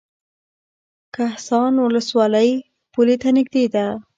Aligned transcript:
کهسان 1.15 1.73
ولسوالۍ 1.85 2.51
پولې 2.93 3.15
ته 3.21 3.29
نږدې 3.37 3.63
ده؟ 3.73 3.85